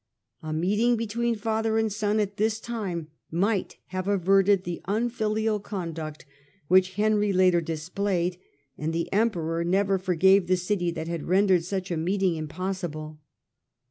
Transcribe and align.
A 0.41 0.51
meeting 0.51 0.95
between 0.95 1.35
father 1.35 1.77
and 1.77 1.93
son 1.93 2.19
at 2.19 2.37
this 2.37 2.59
time 2.59 3.09
might 3.29 3.77
have 3.89 4.07
averted 4.07 4.63
the 4.63 4.81
unfilial 4.85 5.59
conduct 5.59 6.25
which 6.67 6.95
Henry 6.95 7.31
later 7.31 7.61
displayed, 7.61 8.39
and 8.79 8.93
the 8.93 9.13
Emperor 9.13 9.63
never 9.63 9.99
forgave 9.99 10.47
the 10.47 10.57
city 10.57 10.89
that 10.89 11.07
had 11.07 11.25
rendered 11.27 11.63
such 11.65 11.91
a 11.91 11.97
meeting 11.97 12.35
impossible. 12.35 13.19